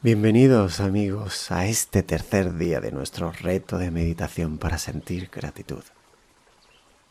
[0.00, 5.82] Bienvenidos amigos a este tercer día de nuestro reto de meditación para sentir gratitud.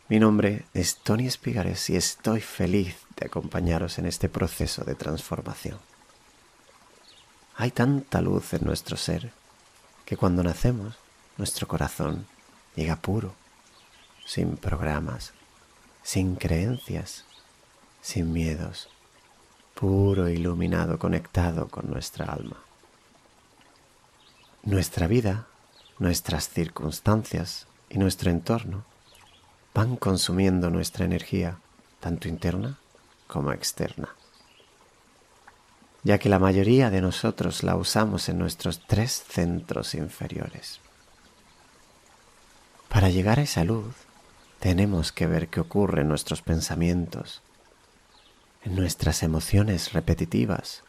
[0.07, 5.79] Mi nombre es Tony Espigares y estoy feliz de acompañaros en este proceso de transformación.
[7.57, 9.31] Hay tanta luz en nuestro ser
[10.05, 10.95] que cuando nacemos
[11.35, 12.25] nuestro corazón
[12.77, 13.35] llega puro,
[14.25, 15.33] sin programas,
[16.03, 17.25] sin creencias,
[18.01, 18.87] sin miedos,
[19.73, 22.63] puro, iluminado, conectado con nuestra alma.
[24.67, 25.47] Nuestra vida,
[25.97, 28.83] nuestras circunstancias y nuestro entorno
[29.73, 31.59] van consumiendo nuestra energía,
[32.01, 32.77] tanto interna
[33.27, 34.09] como externa,
[36.03, 40.81] ya que la mayoría de nosotros la usamos en nuestros tres centros inferiores.
[42.89, 43.95] Para llegar a esa luz,
[44.59, 47.41] tenemos que ver qué ocurre en nuestros pensamientos,
[48.65, 50.83] en nuestras emociones repetitivas,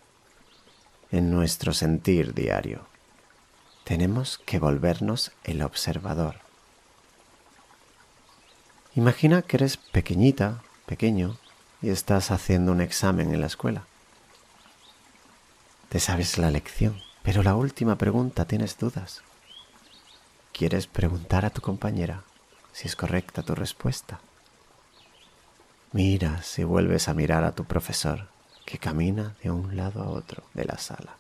[1.12, 2.97] en nuestro sentir diario
[3.89, 6.34] tenemos que volvernos el observador.
[8.94, 11.39] Imagina que eres pequeñita, pequeño,
[11.81, 13.86] y estás haciendo un examen en la escuela.
[15.89, 19.22] Te sabes la lección, pero la última pregunta tienes dudas.
[20.53, 22.25] ¿Quieres preguntar a tu compañera
[22.75, 24.20] si es correcta tu respuesta?
[25.92, 28.28] Miras y vuelves a mirar a tu profesor
[28.66, 31.16] que camina de un lado a otro de la sala.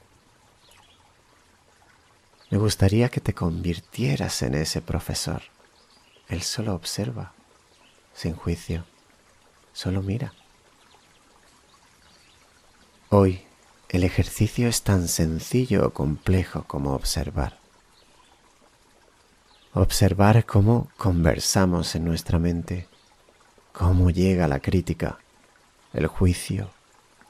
[2.50, 5.42] Me gustaría que te convirtieras en ese profesor.
[6.28, 7.32] Él solo observa,
[8.14, 8.84] sin juicio,
[9.72, 10.32] solo mira.
[13.10, 13.42] Hoy
[13.90, 17.58] el ejercicio es tan sencillo o complejo como observar.
[19.72, 22.88] Observar cómo conversamos en nuestra mente,
[23.72, 25.18] cómo llega la crítica,
[25.92, 26.70] el juicio,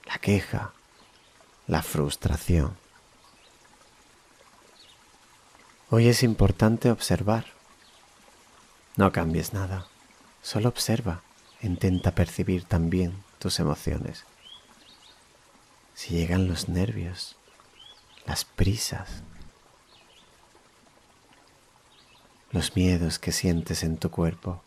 [0.06, 0.72] la queja,
[1.66, 2.76] la frustración.
[5.90, 7.46] Hoy es importante observar.
[8.96, 9.86] No cambies nada,
[10.42, 11.22] solo observa,
[11.62, 14.24] intenta percibir también tus emociones.
[15.94, 17.36] Si llegan los nervios,
[18.26, 19.22] las prisas,
[22.50, 24.60] los miedos que sientes en tu cuerpo.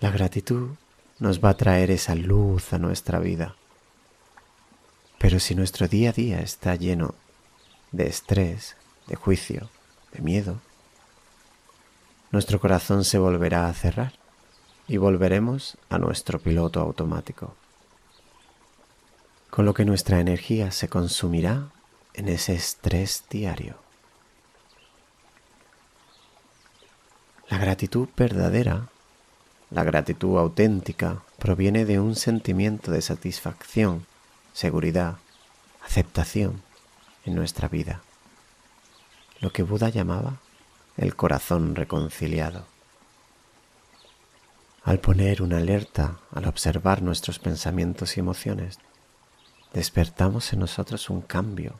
[0.00, 0.70] La gratitud
[1.20, 3.54] nos va a traer esa luz a nuestra vida
[5.18, 7.14] pero si nuestro día a día está lleno
[7.92, 9.70] de estrés, de juicio,
[10.12, 10.60] de miedo,
[12.30, 14.12] nuestro corazón se volverá a cerrar
[14.88, 17.54] y volveremos a nuestro piloto automático,
[19.50, 21.70] con lo que nuestra energía se consumirá
[22.14, 23.76] en ese estrés diario.
[27.48, 28.88] La gratitud verdadera,
[29.70, 34.06] la gratitud auténtica, proviene de un sentimiento de satisfacción
[34.56, 35.18] seguridad,
[35.84, 36.62] aceptación
[37.26, 38.00] en nuestra vida.
[39.40, 40.38] Lo que Buda llamaba
[40.96, 42.64] el corazón reconciliado.
[44.82, 48.78] Al poner una alerta, al observar nuestros pensamientos y emociones,
[49.74, 51.74] despertamos en nosotros un cambio,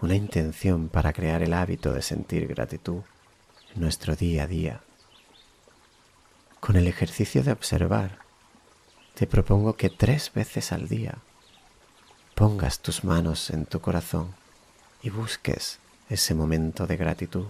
[0.00, 3.02] una intención para crear el hábito de sentir gratitud
[3.72, 4.80] en nuestro día a día.
[6.58, 8.18] Con el ejercicio de observar,
[9.14, 11.18] te propongo que tres veces al día
[12.40, 14.34] pongas tus manos en tu corazón
[15.02, 15.78] y busques
[16.08, 17.48] ese momento de gratitud.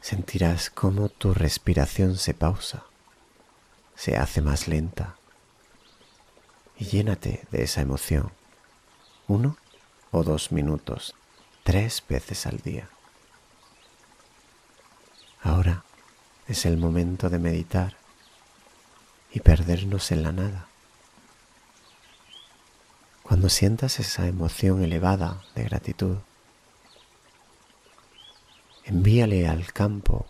[0.00, 2.84] Sentirás cómo tu respiración se pausa,
[3.96, 5.16] se hace más lenta
[6.78, 8.30] y llénate de esa emoción
[9.26, 9.56] uno
[10.12, 11.16] o dos minutos,
[11.64, 12.88] tres veces al día.
[15.42, 15.82] Ahora
[16.46, 17.96] es el momento de meditar
[19.32, 20.68] y perdernos en la nada.
[23.32, 26.18] Cuando sientas esa emoción elevada de gratitud,
[28.84, 30.26] envíale al campo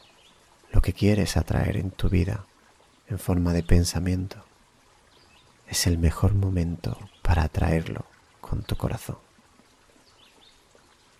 [0.70, 2.44] lo que quieres atraer en tu vida
[3.08, 4.44] en forma de pensamiento.
[5.66, 8.04] Es el mejor momento para atraerlo
[8.40, 9.18] con tu corazón.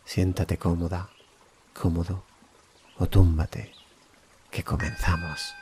[0.04, 1.08] Siéntate cómoda,
[1.74, 2.22] cómodo
[2.96, 3.72] o túmbate,
[4.52, 5.52] que comenzamos.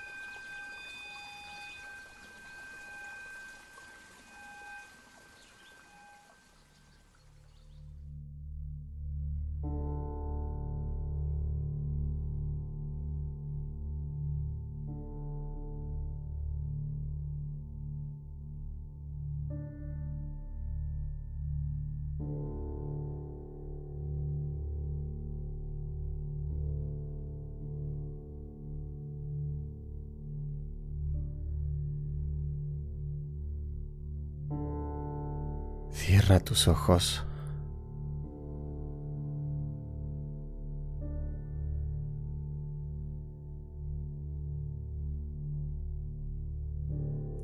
[36.39, 37.27] Tus ojos.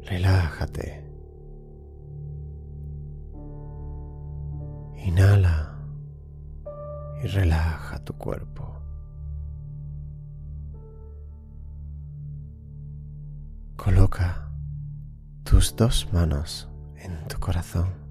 [0.05, 1.05] Relájate.
[5.05, 5.77] Inhala
[7.23, 8.73] y relaja tu cuerpo.
[13.77, 14.49] Coloca
[15.43, 18.06] tus dos manos en tu corazón,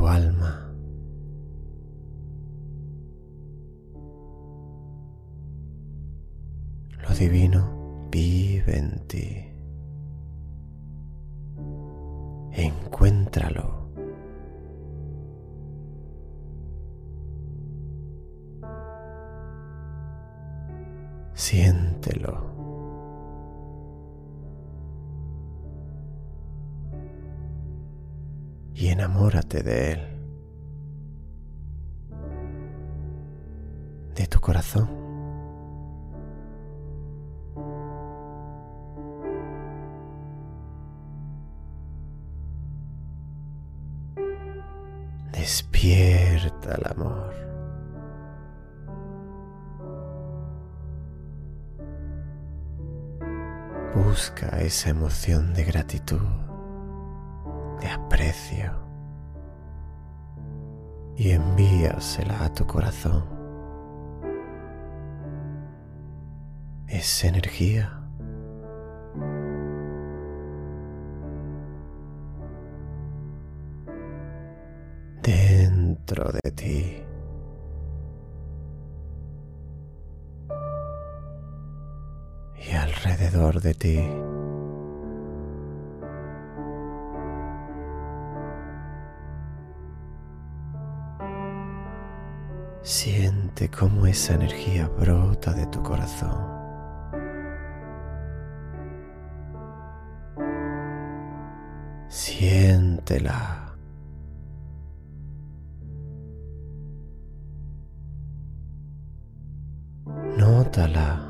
[0.00, 0.72] tu alma.
[7.02, 9.28] Lo divino vive en ti.
[12.52, 13.89] Encuéntralo.
[29.00, 30.00] Enamórate de él.
[34.14, 34.90] De tu corazón.
[45.32, 47.34] Despierta el amor.
[53.94, 56.20] Busca esa emoción de gratitud,
[57.80, 58.89] de aprecio
[61.20, 63.22] y envíasela a tu corazón.
[66.88, 67.92] Esa energía
[75.22, 77.02] dentro de ti.
[82.72, 84.29] alrededor de ti.
[92.82, 96.60] Siente cómo esa energía brota de tu corazón.
[102.08, 103.76] Siéntela.
[110.38, 111.26] Nótala.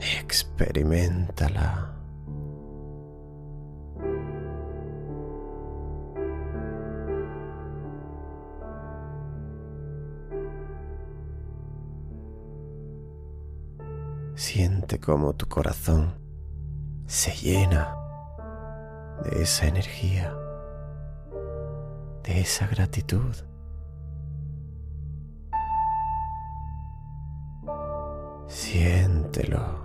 [0.00, 1.91] Experimentala.
[14.44, 16.18] Siente cómo tu corazón
[17.06, 17.96] se llena
[19.22, 20.34] de esa energía,
[22.24, 23.36] de esa gratitud.
[28.48, 29.80] Siéntelo.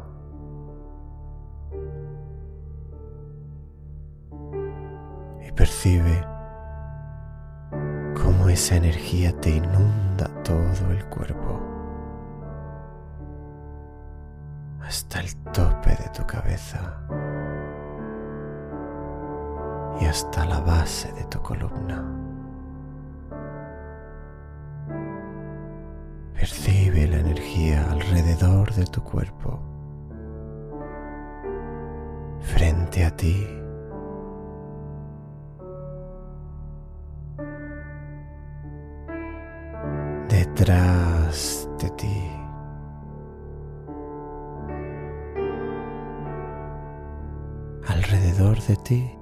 [5.56, 6.24] percibe
[8.22, 11.67] cómo esa energía te inunda todo el cuerpo
[20.02, 22.04] y hasta la base de tu columna.
[26.34, 29.60] Percibe la energía alrededor de tu cuerpo,
[32.42, 33.48] frente a ti
[40.30, 42.47] detrás de ti.
[48.68, 49.14] De ti.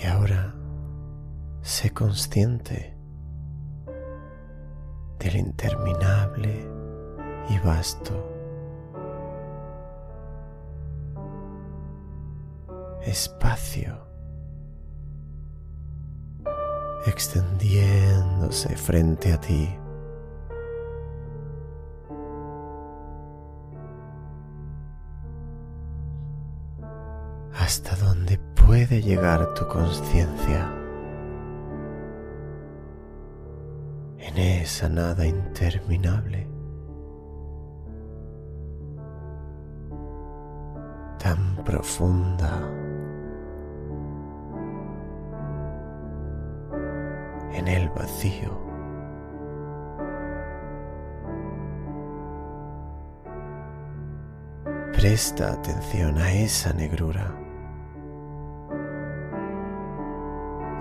[0.00, 0.54] Y ahora
[1.62, 2.96] sé consciente
[5.18, 6.73] del interminable
[7.48, 8.34] y vasto
[13.04, 13.98] espacio.
[17.06, 19.78] Extendiéndose frente a ti.
[27.56, 30.70] hasta donde puede llegar tu conciencia.
[34.18, 36.46] En esa nada interminable,
[41.64, 42.60] profunda,
[47.52, 48.62] en el vacío.
[54.92, 57.30] Presta atención a esa negrura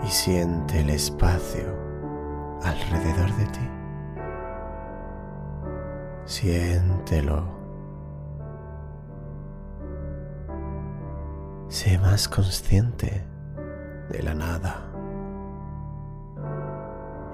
[0.03, 1.75] y siente el espacio
[2.63, 3.69] alrededor de ti.
[6.25, 7.62] Siéntelo.
[11.73, 13.25] Sé más consciente
[14.11, 14.85] de la nada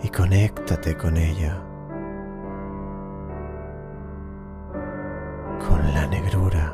[0.02, 1.62] y conéctate con ella,
[5.68, 6.74] con la negrura.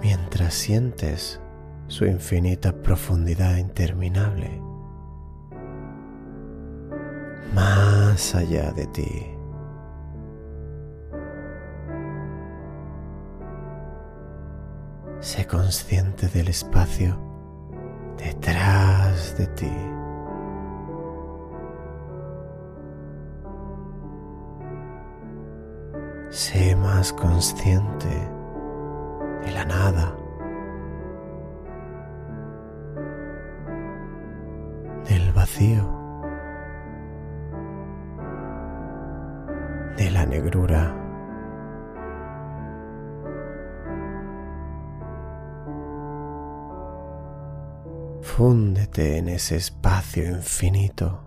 [0.00, 1.38] Mientras sientes
[1.88, 4.71] su infinita profundidad interminable,
[8.12, 9.26] más allá de ti.
[15.20, 17.16] Sé consciente del espacio
[18.18, 19.72] detrás de ti.
[26.28, 28.14] Sé más consciente
[29.42, 30.14] de la nada,
[35.08, 36.01] del vacío,
[40.02, 40.96] de la negrura.
[48.20, 51.20] Fúndete en ese espacio infinito.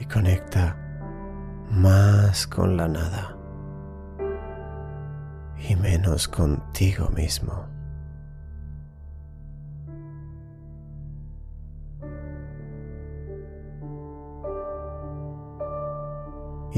[0.00, 0.74] Y conecta
[1.70, 3.36] más con la nada
[5.68, 7.77] y menos contigo mismo.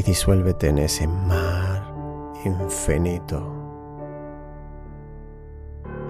[0.00, 1.92] Y disuélvete en ese mar
[2.47, 3.38] infinito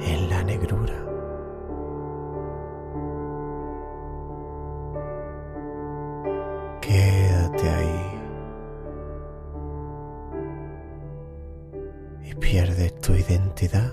[0.01, 0.95] en la negrura.
[6.81, 8.21] Quédate ahí
[12.31, 13.93] y pierde tu identidad.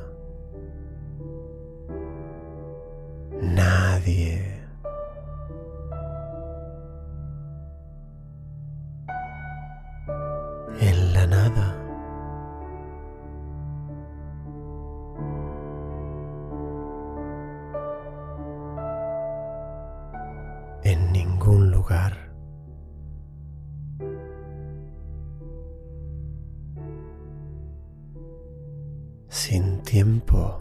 [29.40, 30.60] Sin tiempo,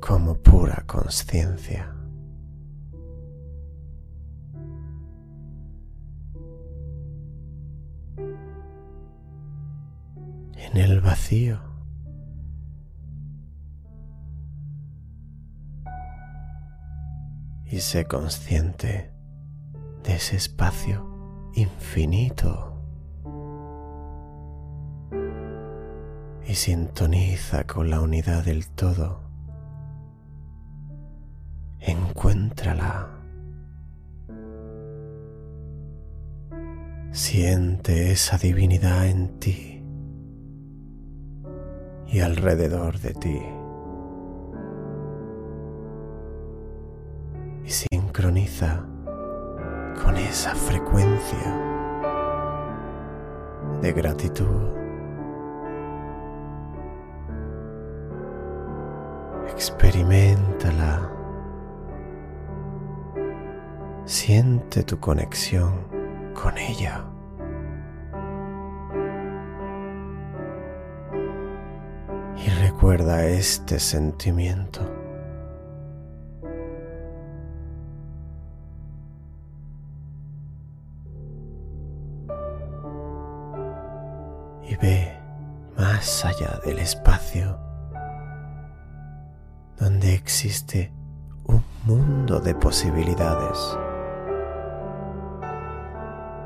[0.00, 1.92] como pura conciencia.
[10.56, 11.60] En el vacío.
[17.64, 19.12] y sé consciente
[20.04, 22.71] de ese espacio infinito.
[26.52, 29.20] Y sintoniza con la unidad del todo.
[31.80, 33.08] Encuéntrala.
[37.10, 39.82] Siente esa divinidad en ti
[42.06, 43.40] y alrededor de ti.
[47.64, 48.84] sincroniza
[50.04, 51.56] con esa frecuencia
[53.80, 54.81] de gratitud.
[59.62, 61.08] Experimentala.
[64.04, 65.86] Siente tu conexión
[66.34, 67.04] con ella.
[72.44, 74.80] Y recuerda este sentimiento.
[84.64, 85.12] y ve
[85.76, 87.71] más allá del espacio
[89.82, 90.92] donde existe
[91.42, 93.76] un mundo de posibilidades.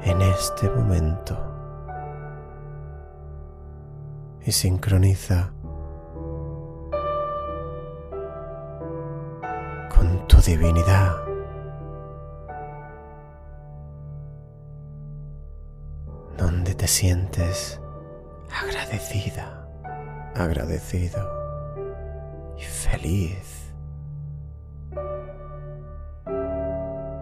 [0.05, 1.37] En este momento
[4.43, 5.53] y sincroniza
[9.95, 11.17] con tu divinidad.
[16.39, 17.81] donde te sientes
[18.51, 19.67] agradecida,
[20.35, 21.36] agradecido
[22.59, 23.57] y feliz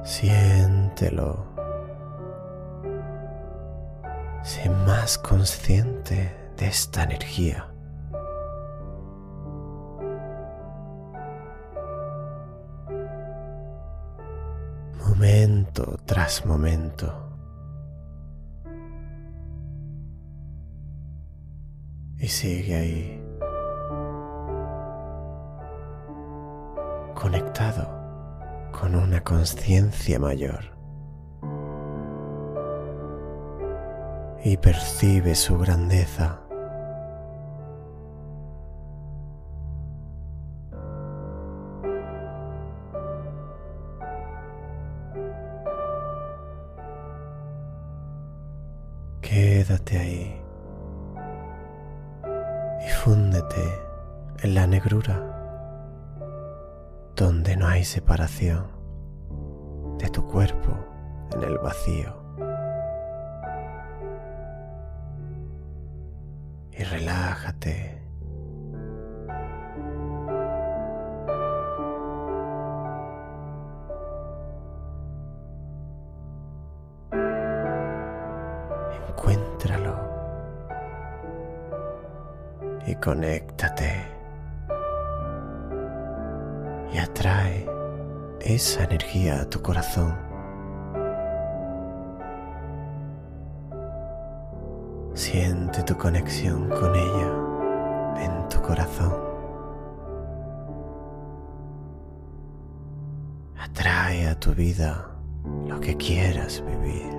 [0.05, 1.47] Siéntelo.
[4.43, 7.69] Sé más consciente de esta energía.
[14.99, 17.13] Momento tras momento.
[22.19, 23.24] Y sigue ahí.
[27.25, 27.89] Conectado
[28.71, 30.77] con una conciencia mayor.
[34.45, 36.39] y percibe su grandeza.
[49.23, 50.43] Quédate ahí
[52.87, 53.83] y fúndete
[54.43, 55.34] en la negrura
[57.65, 58.67] no hay separación
[59.99, 60.77] de tu cuerpo
[61.33, 62.23] en el vacío.
[66.77, 68.03] y relájate.
[79.09, 79.97] Encuéntralo
[82.87, 83.64] y conéctate
[87.25, 87.67] atrae
[88.41, 90.15] esa energía a tu corazón.
[95.15, 99.15] Siente tu conexión con ella en tu corazón.
[103.59, 105.09] Atrae a tu vida
[105.67, 107.11] lo que quieras vivir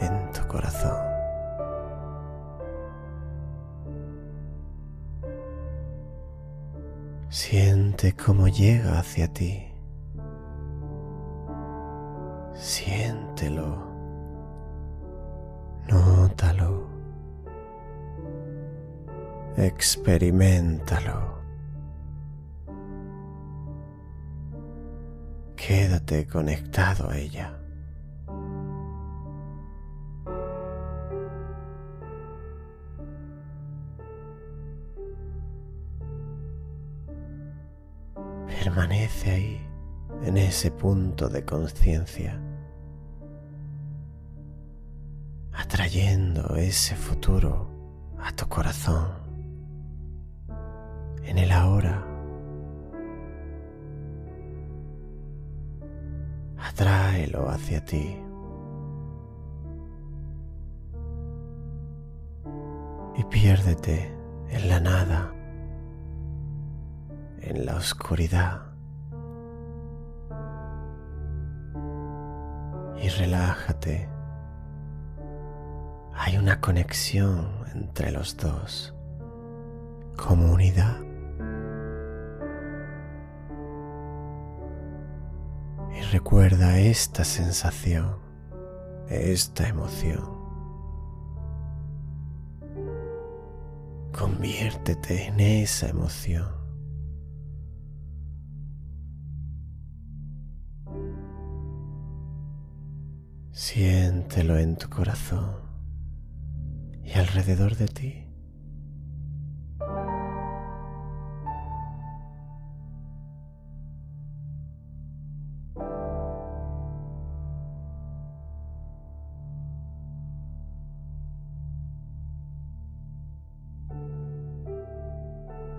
[0.00, 1.09] en tu corazón.
[7.30, 9.64] Siente cómo llega hacia ti.
[12.54, 13.86] Siéntelo.
[15.88, 16.88] Nótalo.
[19.56, 21.38] Experimentalo.
[25.54, 27.59] Quédate conectado a ella.
[38.70, 39.68] Permanece ahí,
[40.22, 42.40] en ese punto de conciencia.
[45.52, 47.68] atrayendo ese futuro
[48.18, 49.08] a tu corazón
[51.24, 52.06] en el ahora.
[56.58, 58.16] Atráelo hacia ti.
[63.16, 64.16] Y piérdete
[64.48, 65.32] en la nada,
[67.40, 68.62] en la oscuridad.
[73.02, 74.10] Y relájate
[76.22, 78.94] hay una conexión entre los dos,
[80.18, 81.00] como unidad.
[85.96, 88.18] Y recuerda esta sensación,
[89.08, 90.38] esta emoción.
[94.12, 96.59] Conviértete en esa emoción.
[103.72, 105.60] Siéntelo en tu corazón
[107.04, 108.26] y alrededor de ti.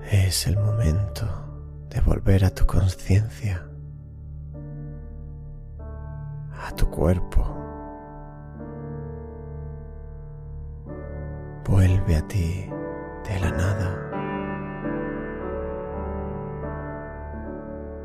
[0.09, 1.27] Es el momento
[1.89, 3.67] de volver a tu conciencia,
[6.65, 7.60] a tu cuerpo.
[12.01, 12.69] Vuelve a ti
[13.27, 13.97] de la nada,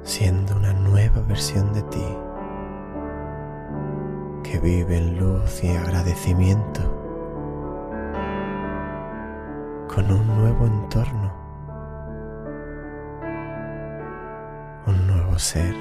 [0.03, 2.07] siendo una nueva versión de ti
[4.43, 6.83] que vive en luz y agradecimiento
[9.95, 11.33] con un nuevo entorno,
[14.87, 15.75] un nuevo ser,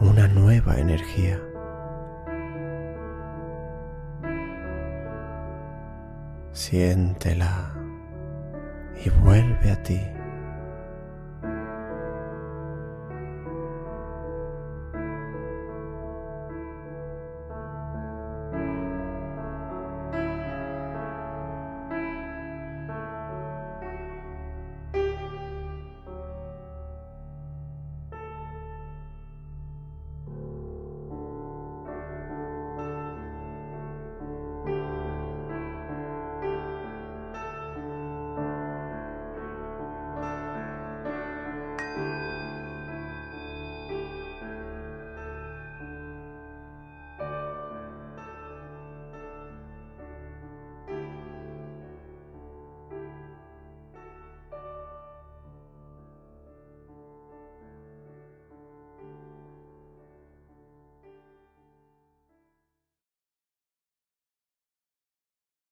[0.00, 1.49] una nueva energía.
[6.52, 7.72] Siéntela
[9.04, 10.00] y vuelve a ti.